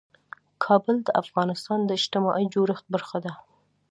[0.65, 3.33] کابل د افغانستان د اجتماعي جوړښت برخه ده.